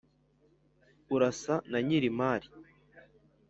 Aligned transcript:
Urasa 1.15 1.55
na 1.69 1.79
nyiri 1.85 2.09
mari 2.19 2.47